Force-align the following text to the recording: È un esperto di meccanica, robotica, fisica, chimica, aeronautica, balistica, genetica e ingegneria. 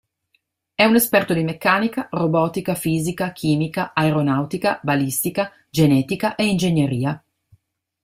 È 0.73 0.83
un 0.83 0.95
esperto 0.95 1.35
di 1.35 1.43
meccanica, 1.43 2.07
robotica, 2.09 2.73
fisica, 2.73 3.31
chimica, 3.31 3.91
aeronautica, 3.93 4.79
balistica, 4.81 5.51
genetica 5.69 6.33
e 6.33 6.47
ingegneria. 6.47 7.23